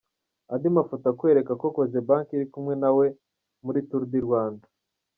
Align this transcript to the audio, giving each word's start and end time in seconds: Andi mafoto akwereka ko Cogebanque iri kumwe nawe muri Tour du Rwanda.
Andi 0.53 0.67
mafoto 0.77 1.05
akwereka 1.11 1.51
ko 1.61 1.65
Cogebanque 1.75 2.31
iri 2.35 2.45
kumwe 2.53 2.73
nawe 2.81 3.05
muri 3.65 3.79
Tour 3.87 4.03
du 4.11 4.19
Rwanda. 4.25 4.65